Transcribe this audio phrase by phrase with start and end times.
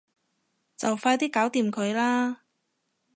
[0.75, 2.41] 就快啲搞掂佢啦